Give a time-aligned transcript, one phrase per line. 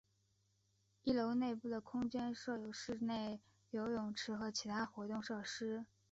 [1.03, 5.85] 一楼内部的空间设有室内游泳池和其他活动设施。